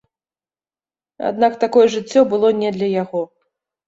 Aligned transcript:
Аднак 1.29 1.53
такое 1.63 1.87
жыццё 1.97 2.23
было 2.31 2.47
не 2.63 2.69
для 2.79 2.89
яго. 3.03 3.21